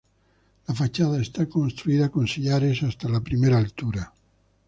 [0.67, 4.11] La fachada está construida con sillares hasta la primera altura.